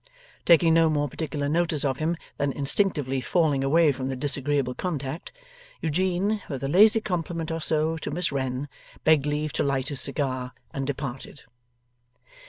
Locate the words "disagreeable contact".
4.15-5.31